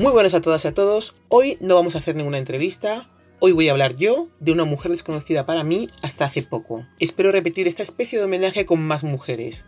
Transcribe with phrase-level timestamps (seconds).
[0.00, 1.14] Muy buenas a todas y a todos.
[1.28, 3.10] Hoy no vamos a hacer ninguna entrevista.
[3.38, 6.86] Hoy voy a hablar yo de una mujer desconocida para mí hasta hace poco.
[6.98, 9.66] Espero repetir esta especie de homenaje con más mujeres.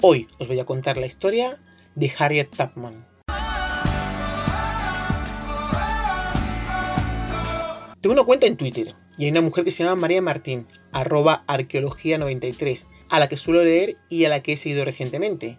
[0.00, 1.58] Hoy os voy a contar la historia
[1.96, 3.06] de Harriet Tubman.
[8.00, 11.44] Tengo una cuenta en Twitter y hay una mujer que se llama María Martín, arroba
[11.46, 15.58] arqueología93, a la que suelo leer y a la que he seguido recientemente.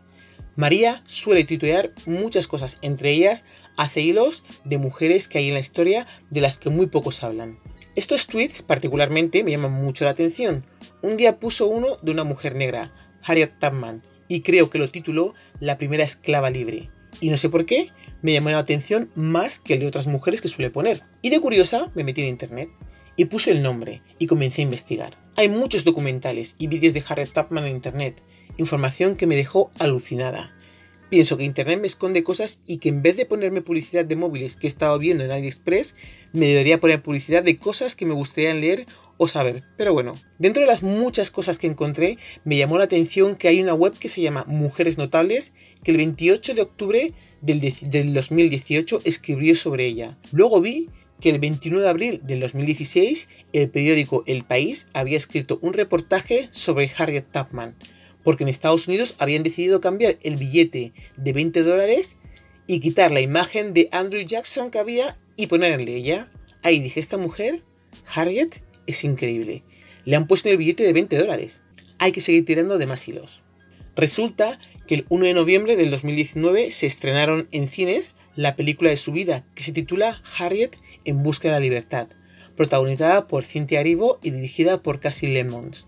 [0.58, 3.44] María suele tuitear muchas cosas, entre ellas
[3.78, 7.60] hace hilos de mujeres que hay en la historia de las que muy pocos hablan.
[7.96, 10.66] Estos tweets particularmente me llaman mucho la atención.
[11.02, 12.94] Un día puso uno de una mujer negra,
[13.24, 16.90] Harriet Tubman, y creo que lo tituló La primera esclava libre.
[17.22, 17.90] Y no sé por qué,
[18.22, 21.04] me llamó la atención más que el de otras mujeres que suele poner.
[21.22, 22.70] Y de curiosa me metí en internet
[23.16, 25.14] y puse el nombre y comencé a investigar.
[25.38, 28.22] Hay muchos documentales y vídeos de Harriet Tubman en internet
[28.58, 30.55] información que me dejó alucinada.
[31.16, 34.58] Pienso que Internet me esconde cosas y que en vez de ponerme publicidad de móviles
[34.58, 35.96] que he estado viendo en AliExpress,
[36.34, 39.64] me debería poner publicidad de cosas que me gustaría leer o saber.
[39.78, 43.62] Pero bueno, dentro de las muchas cosas que encontré, me llamó la atención que hay
[43.62, 45.54] una web que se llama Mujeres Notables,
[45.86, 50.18] que el 28 de octubre del, del 2018 escribió sobre ella.
[50.34, 50.90] Luego vi
[51.22, 56.50] que el 21 de abril del 2016 el periódico El País había escrito un reportaje
[56.52, 57.74] sobre Harriet Tubman
[58.26, 62.18] porque en Estados Unidos habían decidido cambiar el billete de 20 dólares
[62.68, 66.30] y quitar la imagen de Andrew Jackson que había y ponerle ella.
[66.64, 67.62] Ahí dije, esta mujer,
[68.14, 69.64] Harriet, es increíble.
[70.06, 71.62] Le han puesto el billete de 20 dólares.
[72.00, 73.44] Hay que seguir tirando de más hilos.
[73.96, 78.98] Resulta que el 1 de noviembre del 2019 se estrenaron en cines la película de
[78.98, 82.08] su vida que se titula Harriet en busca de la libertad,
[82.56, 85.88] protagonizada por Cynthia Erivo y dirigida por Cassie Lemons.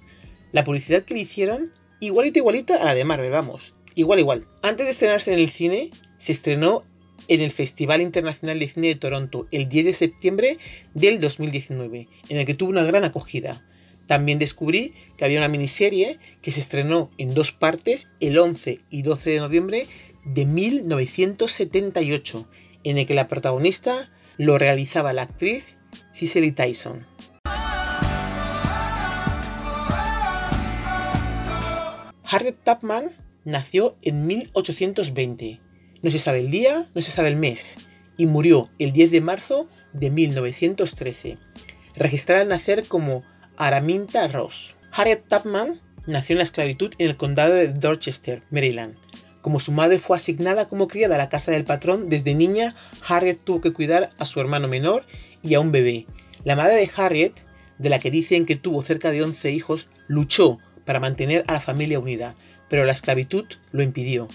[0.52, 3.74] La publicidad que le hicieron igualita igualita a la de Marvel, vamos.
[3.96, 4.48] Igual, igual.
[4.62, 6.84] Antes de estrenarse en el cine, se estrenó
[7.28, 10.60] en el Festival Internacional de Cine de Toronto el 10 de septiembre
[10.94, 13.66] del 2019, en el que tuvo una gran acogida.
[14.06, 19.02] También descubrí que había una miniserie que se estrenó en dos partes el 11 y
[19.02, 19.88] 12 de noviembre
[20.24, 22.48] de 1978,
[22.84, 25.76] en el que la protagonista lo realizaba la actriz
[26.14, 27.06] Cicely Tyson.
[32.30, 33.10] Harriet Tubman
[33.46, 35.62] nació en 1820.
[36.02, 37.78] No se sabe el día, no se sabe el mes,
[38.18, 41.38] y murió el 10 de marzo de 1913,
[41.96, 43.24] registrada al nacer como
[43.56, 44.76] Araminta Ross.
[44.92, 48.98] Harriet Tubman nació en la esclavitud en el condado de Dorchester, Maryland.
[49.40, 52.76] Como su madre fue asignada como criada a la casa del patrón, desde niña
[53.08, 55.06] Harriet tuvo que cuidar a su hermano menor
[55.42, 56.08] y a un bebé.
[56.44, 57.36] La madre de Harriet,
[57.78, 61.60] de la que dicen que tuvo cerca de 11 hijos, luchó para mantener a la
[61.60, 62.36] familia unida,
[62.70, 64.30] pero la esclavitud lo impidió.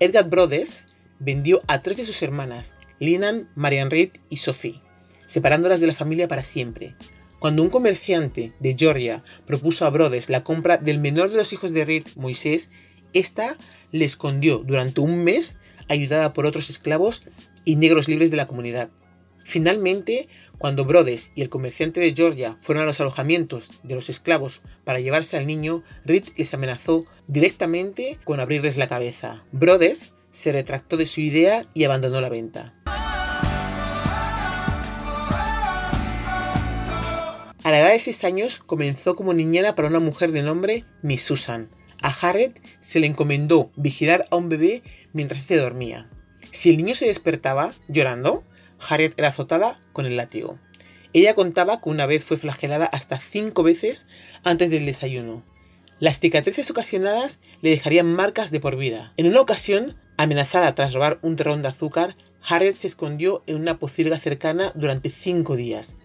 [0.00, 0.86] Edgar Brothers
[1.18, 4.80] vendió a tres de sus hermanas, Linan, Marian Reed y Sophie,
[5.26, 6.96] separándolas de la familia para siempre.
[7.38, 11.72] Cuando un comerciante de Georgia propuso a Brothers la compra del menor de los hijos
[11.72, 12.70] de Reed, Moisés,
[13.12, 13.58] esta
[13.92, 17.22] le escondió durante un mes, ayudada por otros esclavos
[17.66, 18.88] y negros libres de la comunidad.
[19.50, 20.28] Finalmente,
[20.58, 25.00] cuando Brodes y el comerciante de Georgia fueron a los alojamientos de los esclavos para
[25.00, 29.42] llevarse al niño, Reed les amenazó directamente con abrirles la cabeza.
[29.50, 32.76] Brodes se retractó de su idea y abandonó la venta.
[37.64, 41.24] A la edad de 6 años comenzó como niñera para una mujer de nombre Miss
[41.24, 41.70] Susan.
[42.00, 46.08] A Harriet se le encomendó vigilar a un bebé mientras se dormía.
[46.52, 48.44] Si el niño se despertaba llorando,
[48.88, 50.58] Harriet era azotada con el látigo.
[51.12, 54.06] Ella contaba que una vez fue flagelada hasta cinco veces
[54.44, 55.42] antes del desayuno.
[55.98, 59.12] Las cicatrices ocasionadas le dejarían marcas de por vida.
[59.16, 63.78] En una ocasión, amenazada tras robar un terrón de azúcar, Harriet se escondió en una
[63.78, 65.96] pocilga cercana durante cinco días.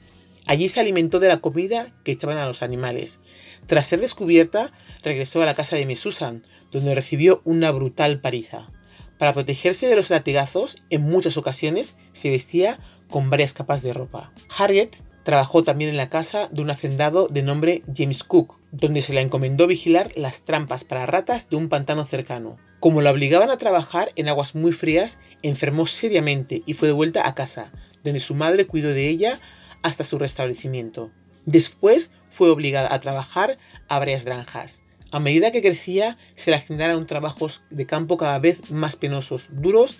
[0.47, 3.19] Allí se alimentó de la comida que echaban a los animales.
[3.67, 4.71] Tras ser descubierta,
[5.01, 8.69] regresó a la casa de Miss Susan, donde recibió una brutal pariza.
[9.17, 12.79] Para protegerse de los latigazos, en muchas ocasiones se vestía
[13.09, 14.31] con varias capas de ropa.
[14.57, 19.13] Harriet trabajó también en la casa de un hacendado de nombre James Cook, donde se
[19.13, 22.57] le encomendó vigilar las trampas para ratas de un pantano cercano.
[22.79, 27.33] Como la obligaban a trabajar en aguas muy frías, enfermó seriamente y fue devuelta a
[27.33, 27.71] casa,
[28.03, 29.39] donde su madre cuidó de ella
[29.81, 31.11] hasta su restablecimiento.
[31.45, 33.57] Después fue obligada a trabajar
[33.87, 34.81] a varias granjas.
[35.11, 39.97] A medida que crecía, se le asignaron trabajos de campo cada vez más penosos, duros,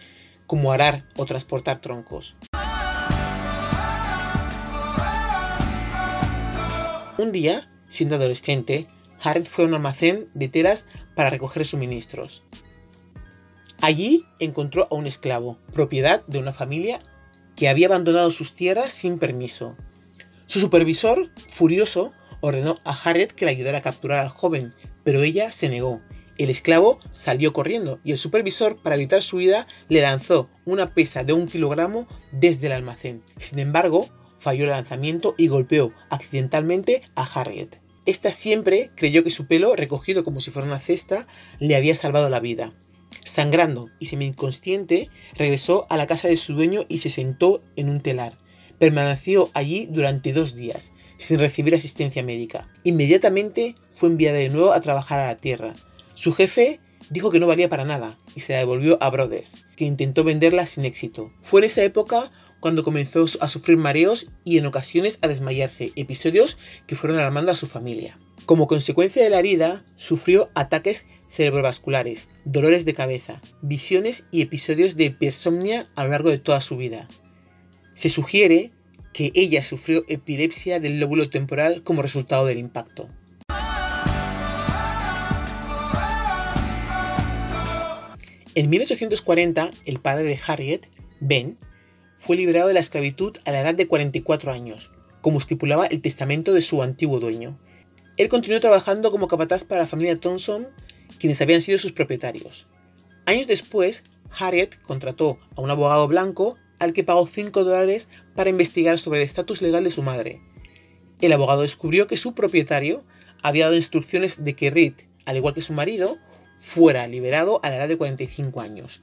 [0.48, 2.36] como arar o transportar troncos.
[7.18, 8.88] Un día, siendo adolescente,
[9.24, 10.86] Harriet fue a un almacén de telas
[11.16, 12.44] para recoger suministros.
[13.82, 17.00] Allí encontró a un esclavo, propiedad de una familia
[17.56, 19.78] que había abandonado sus tierras sin permiso.
[20.46, 22.12] Su supervisor, furioso,
[22.42, 24.74] ordenó a Harriet que le ayudara a capturar al joven,
[25.06, 26.02] pero ella se negó.
[26.38, 31.24] El esclavo salió corriendo y el supervisor, para evitar su huida, le lanzó una pesa
[31.24, 33.24] de un kilogramo desde el almacén.
[33.38, 37.80] Sin embargo, falló el lanzamiento y golpeó accidentalmente a Harriet.
[38.06, 41.26] Esta siempre creyó que su pelo, recogido como si fuera una cesta,
[41.60, 42.74] le había salvado la vida.
[43.24, 48.02] Sangrando y semi-inconsciente, regresó a la casa de su dueño y se sentó en un
[48.02, 48.38] telar.
[48.78, 52.68] Permaneció allí durante dos días, sin recibir asistencia médica.
[52.84, 55.74] Inmediatamente fue enviada de nuevo a trabajar a la tierra.
[56.14, 56.80] Su jefe
[57.10, 60.68] dijo que no valía para nada y se la devolvió a Brothers, que intentó venderla
[60.68, 61.32] sin éxito.
[61.42, 66.58] Fue en esa época cuando comenzó a sufrir mareos y en ocasiones a desmayarse, episodios
[66.88, 68.18] que fueron alarmando a su familia.
[68.46, 75.06] Como consecuencia de la herida, sufrió ataques cerebrovasculares, dolores de cabeza, visiones y episodios de
[75.06, 77.08] hipersomnia a lo largo de toda su vida.
[77.94, 78.72] Se sugiere
[79.16, 83.08] que ella sufrió epilepsia del lóbulo temporal como resultado del impacto.
[88.56, 90.90] En 1840, el padre de Harriet,
[91.22, 91.58] Ben,
[92.18, 94.92] fue liberado de la esclavitud a la edad de 44 años,
[95.22, 97.58] como estipulaba el testamento de su antiguo dueño.
[98.18, 100.68] Él continuó trabajando como capataz para la familia Thompson,
[101.20, 102.68] quienes habían sido sus propietarios.
[103.26, 104.04] Años después,
[104.38, 109.26] Harriet contrató a un abogado blanco al que pagó 5 dólares para investigar sobre el
[109.26, 110.42] estatus legal de su madre.
[111.22, 113.04] El abogado descubrió que su propietario
[113.42, 114.94] había dado instrucciones de que Reed,
[115.26, 116.18] al igual que su marido,
[116.58, 119.02] fuera liberado a la edad de 45 años.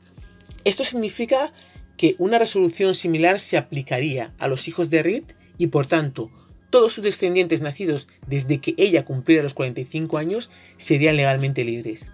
[0.64, 1.52] Esto significa
[1.96, 5.24] que una resolución similar se aplicaría a los hijos de Reed
[5.58, 6.30] y por tanto
[6.70, 12.12] todos sus descendientes nacidos desde que ella cumpliera los 45 años serían legalmente libres.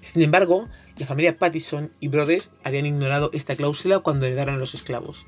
[0.00, 5.26] Sin embargo, la familia Pattison y Brothers habían ignorado esta cláusula cuando heredaron los esclavos.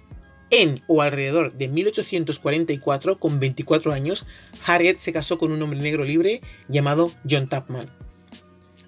[0.51, 4.27] En o alrededor de 1844, con 24 años,
[4.67, 7.89] Harriet se casó con un hombre negro libre llamado John Tapman.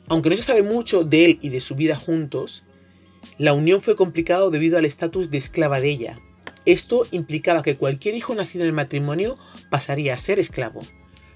[0.08, 2.64] Aunque no se sabe mucho de él y de su vida juntos,
[3.38, 6.20] la unión fue complicada debido al estatus de esclava de ella.
[6.67, 9.38] Esto implicaba que cualquier hijo nacido en el matrimonio
[9.70, 10.82] pasaría a ser esclavo.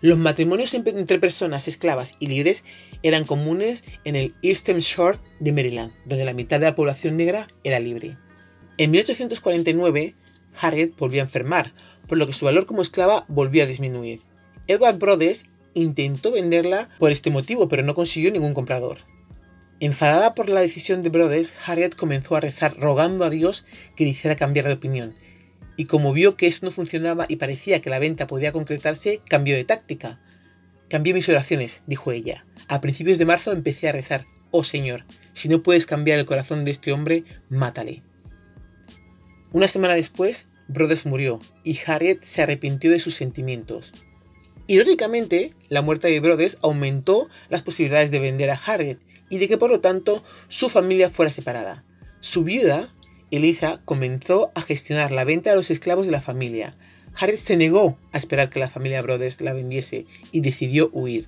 [0.07, 2.63] Los matrimonios entre personas esclavas y libres
[3.03, 7.49] eran comunes en el Eastern Shore de Maryland, donde la mitad de la población negra
[7.65, 8.17] era libre.
[8.79, 10.15] En 1849,
[10.61, 11.73] Harriet volvió a enfermar,
[12.07, 14.21] por lo que su valor como esclava volvió a disminuir.
[14.69, 18.99] Edward Brothers intentó venderla por este motivo, pero no consiguió ningún comprador.
[19.81, 23.65] Enfadada por la decisión de Brothers, Harriet comenzó a rezar rogando a Dios
[23.97, 25.17] que le hiciera cambiar de opinión.
[25.77, 29.57] Y como vio que eso no funcionaba y parecía que la venta podía concretarse, cambió
[29.57, 30.21] de táctica.
[30.89, 32.47] Cambié mis oraciones, dijo ella.
[32.69, 36.65] A principios de marzo empecé a rezar, oh Señor, si no puedes cambiar el corazón
[36.65, 38.03] de este hombre, mátale.
[39.53, 43.93] Una semana después, Brothers murió y Harriet se arrepintió de sus sentimientos.
[44.67, 48.99] Irónicamente, la muerte de Brothers aumentó las posibilidades de vender a Harriet
[49.29, 51.85] y de que por lo tanto su familia fuera separada.
[52.21, 52.93] Su viuda,
[53.31, 56.77] Elisa, comenzó a gestionar la venta de los esclavos de la familia.
[57.19, 61.27] Harriet se negó a esperar que la familia Brothers la vendiese y decidió huir.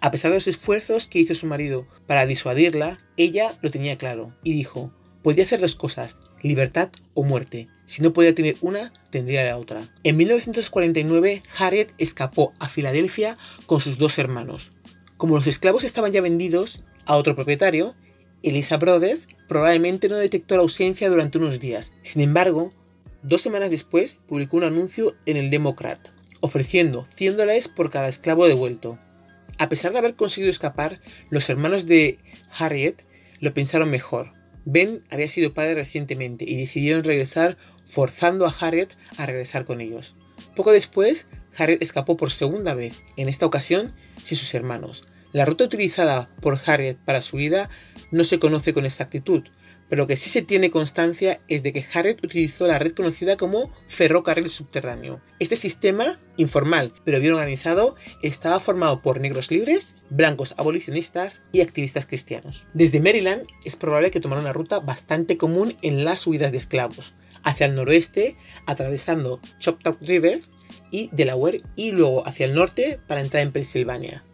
[0.00, 4.34] A pesar de los esfuerzos que hizo su marido para disuadirla, ella lo tenía claro
[4.42, 7.68] y dijo, podía hacer dos cosas, libertad o muerte.
[7.84, 9.82] Si no podía tener una, tendría la otra.
[10.04, 14.72] En 1949, Harriet escapó a Filadelfia con sus dos hermanos.
[15.16, 17.94] Como los esclavos estaban ya vendidos a otro propietario,
[18.42, 21.92] Elisa Brothers probablemente no detectó la ausencia durante unos días.
[22.02, 22.72] Sin embargo,
[23.22, 26.08] dos semanas después publicó un anuncio en el Democrat,
[26.40, 28.98] ofreciendo 100 dólares por cada esclavo devuelto.
[29.58, 31.00] A pesar de haber conseguido escapar,
[31.30, 32.18] los hermanos de
[32.56, 33.04] Harriet
[33.40, 34.32] lo pensaron mejor.
[34.64, 40.16] Ben había sido padre recientemente y decidieron regresar forzando a Harriet a regresar con ellos.
[40.54, 41.26] Poco después,
[41.56, 45.04] Harriet escapó por segunda vez, en esta ocasión sin sus hermanos.
[45.36, 47.68] La ruta utilizada por Harriet para su vida
[48.10, 49.42] no se conoce con exactitud,
[49.86, 53.36] pero lo que sí se tiene constancia es de que Harriet utilizó la red conocida
[53.36, 55.20] como ferrocarril subterráneo.
[55.38, 62.06] Este sistema, informal pero bien organizado, estaba formado por negros libres, blancos abolicionistas y activistas
[62.06, 62.66] cristianos.
[62.72, 67.12] Desde Maryland es probable que tomara una ruta bastante común en las huidas de esclavos,
[67.42, 70.40] hacia el noroeste, atravesando Choptaw River
[70.90, 74.24] y Delaware y luego hacia el norte para entrar en Pensilvania.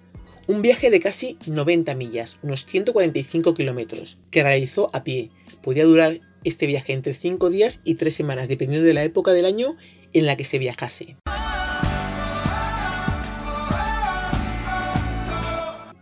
[0.52, 5.30] Un viaje de casi 90 millas, unos 145 kilómetros, que realizó a pie.
[5.62, 9.46] Podía durar este viaje entre 5 días y 3 semanas, dependiendo de la época del
[9.46, 9.78] año
[10.12, 11.16] en la que se viajase.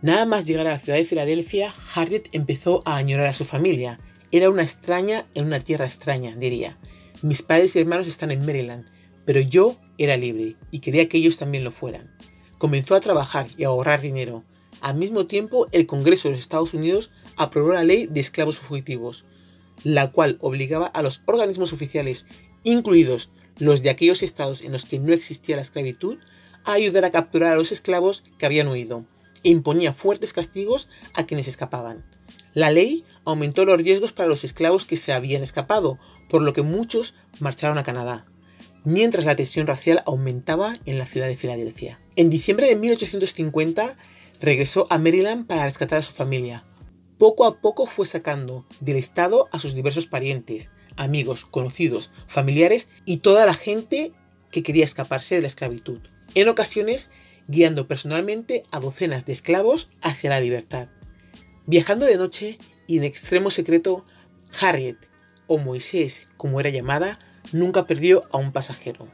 [0.01, 4.01] Nada más llegar a la ciudad de Filadelfia, Harriet empezó a añorar a su familia.
[4.33, 6.77] Era una extraña en una tierra extraña, diría.
[7.21, 8.83] Mis padres y hermanos están en Maryland,
[9.25, 12.11] pero yo era libre y quería que ellos también lo fueran.
[12.61, 14.43] Comenzó a trabajar y a ahorrar dinero.
[14.81, 19.25] Al mismo tiempo, el Congreso de los Estados Unidos aprobó la ley de esclavos fugitivos,
[19.83, 22.27] la cual obligaba a los organismos oficiales,
[22.63, 26.19] incluidos los de aquellos estados en los que no existía la esclavitud,
[26.63, 29.05] a ayudar a capturar a los esclavos que habían huido,
[29.43, 32.05] e imponía fuertes castigos a quienes escapaban.
[32.53, 35.97] La ley aumentó los riesgos para los esclavos que se habían escapado,
[36.29, 38.27] por lo que muchos marcharon a Canadá,
[38.85, 41.99] mientras la tensión racial aumentaba en la ciudad de Filadelfia.
[42.15, 43.97] En diciembre de 1850
[44.39, 46.63] regresó a Maryland para rescatar a su familia.
[47.17, 53.17] Poco a poco fue sacando del estado a sus diversos parientes, amigos, conocidos, familiares y
[53.17, 54.11] toda la gente
[54.49, 55.99] que quería escaparse de la esclavitud.
[56.33, 57.09] En ocasiones,
[57.47, 60.89] guiando personalmente a docenas de esclavos hacia la libertad.
[61.67, 62.57] Viajando de noche
[62.87, 64.05] y en extremo secreto,
[64.59, 64.97] Harriet,
[65.47, 67.19] o Moisés como era llamada,
[67.51, 69.07] nunca perdió a un pasajero.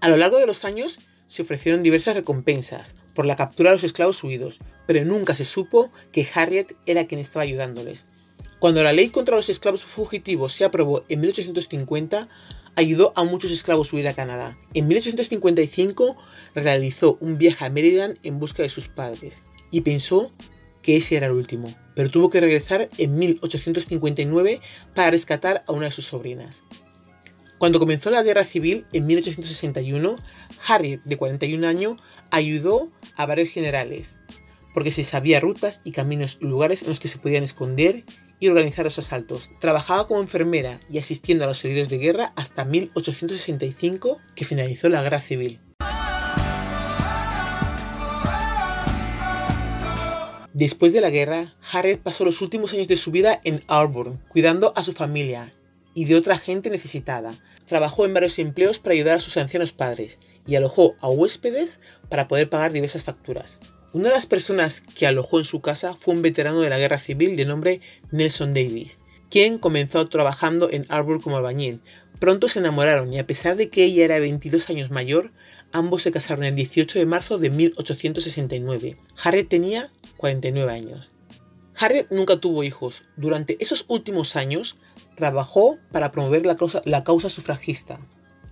[0.00, 3.84] A lo largo de los años se ofrecieron diversas recompensas por la captura de los
[3.84, 8.06] esclavos huidos, pero nunca se supo que Harriet era quien estaba ayudándoles.
[8.58, 12.28] Cuando la ley contra los esclavos fugitivos se aprobó en 1850,
[12.76, 14.56] ayudó a muchos esclavos a huir a Canadá.
[14.74, 16.16] En 1855
[16.54, 20.32] realizó un viaje a Maryland en busca de sus padres y pensó
[20.86, 24.60] que ese era el último, pero tuvo que regresar en 1859
[24.94, 26.62] para rescatar a una de sus sobrinas.
[27.58, 30.14] Cuando comenzó la guerra civil en 1861,
[30.68, 32.00] Harriet, de 41 años,
[32.30, 34.20] ayudó a varios generales,
[34.74, 38.04] porque se sabía rutas y caminos y lugares en los que se podían esconder
[38.38, 39.50] y organizar los asaltos.
[39.58, 45.02] Trabajaba como enfermera y asistiendo a los heridos de guerra hasta 1865, que finalizó la
[45.02, 45.58] guerra civil.
[50.56, 54.72] Después de la guerra, Harriet pasó los últimos años de su vida en Auburn, cuidando
[54.74, 55.52] a su familia
[55.92, 57.34] y de otra gente necesitada.
[57.66, 62.26] Trabajó en varios empleos para ayudar a sus ancianos padres y alojó a huéspedes para
[62.26, 63.60] poder pagar diversas facturas.
[63.92, 66.98] Una de las personas que alojó en su casa fue un veterano de la guerra
[66.98, 71.82] civil de nombre Nelson Davis, quien comenzó trabajando en Auburn como albañil.
[72.18, 75.32] Pronto se enamoraron y a pesar de que ella era 22 años mayor,
[75.72, 78.96] ambos se casaron el 18 de marzo de 1869.
[79.22, 81.10] Harriet tenía 49 años.
[81.78, 83.02] Harriet nunca tuvo hijos.
[83.16, 84.76] Durante esos últimos años
[85.14, 88.00] trabajó para promover la causa, sufragista.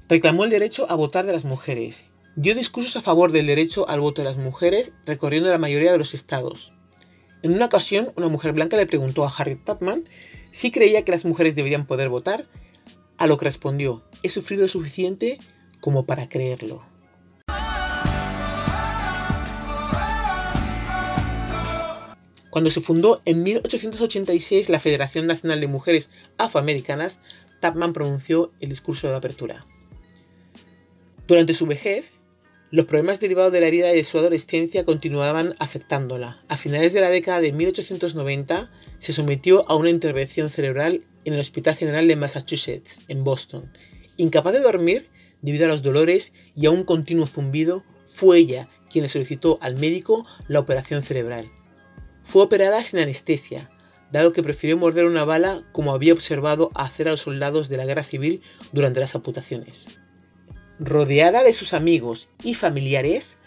[0.08, 2.04] Reclamó el derecho a votar de las mujeres.
[2.36, 5.98] Dio discursos a favor del derecho al voto de las mujeres recorriendo la mayoría de
[5.98, 6.72] los estados.
[7.42, 10.04] En una ocasión, una mujer blanca le preguntó a Harriet Tubman
[10.50, 12.46] si creía que las mujeres deberían poder votar,
[13.16, 15.38] a lo que respondió, he sufrido lo suficiente
[15.80, 16.82] como para creerlo.
[22.54, 27.18] Cuando se fundó en 1886 la Federación Nacional de Mujeres Afroamericanas,
[27.58, 29.66] Tapman pronunció el discurso de apertura.
[31.26, 32.12] Durante su vejez,
[32.70, 36.44] los problemas derivados de la herida de su adolescencia continuaban afectándola.
[36.46, 41.40] A finales de la década de 1890 se sometió a una intervención cerebral en el
[41.40, 43.72] Hospital General de Massachusetts, en Boston.
[44.16, 45.10] Incapaz de dormir
[45.42, 49.76] debido a los dolores y a un continuo zumbido, fue ella quien le solicitó al
[49.76, 51.50] médico la operación cerebral.
[52.24, 53.70] Fue operada sin anestesia,
[54.10, 57.86] dado que prefirió morder una bala como había observado hacer a los soldados de la
[57.86, 60.00] guerra civil durante las amputaciones.
[60.80, 63.38] Rodeada de sus amigos y familiares,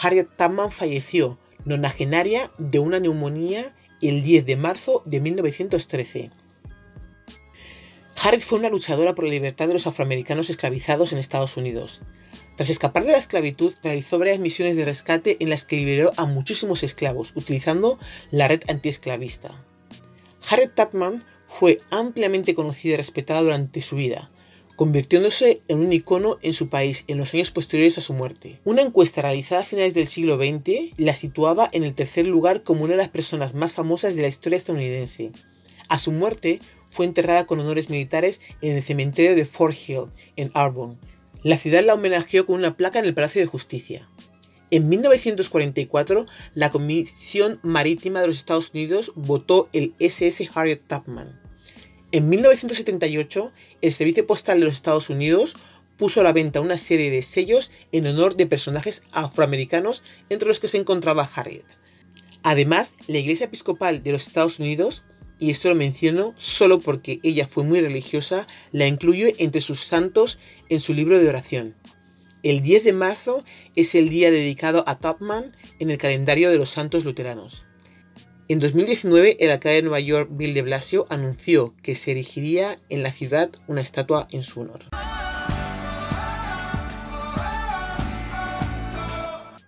[0.00, 6.30] Harriet Tubman falleció nonagenaria de una neumonía el 10 de marzo de 1913.
[8.22, 12.02] Harriet fue una luchadora por la libertad de los afroamericanos esclavizados en Estados Unidos.
[12.58, 16.24] Tras escapar de la esclavitud, realizó varias misiones de rescate en las que liberó a
[16.26, 18.00] muchísimos esclavos, utilizando
[18.32, 19.64] la red antiesclavista.
[20.50, 24.28] Harriet Tubman fue ampliamente conocida y respetada durante su vida,
[24.74, 28.58] convirtiéndose en un icono en su país en los años posteriores a su muerte.
[28.64, 32.82] Una encuesta realizada a finales del siglo XX la situaba en el tercer lugar como
[32.82, 35.30] una de las personas más famosas de la historia estadounidense.
[35.88, 40.50] A su muerte fue enterrada con honores militares en el cementerio de Fort Hill, en
[40.54, 40.98] Arbonne,
[41.42, 44.08] la ciudad la homenajeó con una placa en el Palacio de Justicia.
[44.70, 51.40] En 1944, la Comisión Marítima de los Estados Unidos votó el SS Harriet Tubman.
[52.12, 53.52] En 1978,
[53.82, 55.56] el Servicio Postal de los Estados Unidos
[55.96, 60.60] puso a la venta una serie de sellos en honor de personajes afroamericanos entre los
[60.60, 61.64] que se encontraba Harriet.
[62.42, 65.02] Además, la Iglesia Episcopal de los Estados Unidos
[65.38, 70.38] y esto lo menciono solo porque ella fue muy religiosa, la incluye entre sus santos
[70.68, 71.74] en su libro de oración.
[72.42, 76.70] El 10 de marzo es el día dedicado a Topman en el calendario de los
[76.70, 77.66] santos luteranos.
[78.48, 83.02] En 2019, el alcalde de Nueva York, Bill de Blasio, anunció que se erigiría en
[83.02, 84.84] la ciudad una estatua en su honor.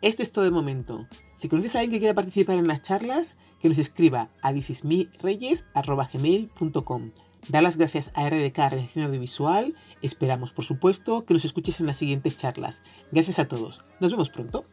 [0.01, 1.07] Esto es todo de momento.
[1.37, 7.11] Si conoces a alguien que quiera participar en las charlas, que nos escriba a thisismireyes.com.
[7.49, 9.75] Da las gracias a RDK Redacción Audiovisual.
[10.03, 12.83] Esperamos, por supuesto, que nos escuches en las siguientes charlas.
[13.13, 13.85] Gracias a todos.
[14.01, 14.65] Nos vemos pronto.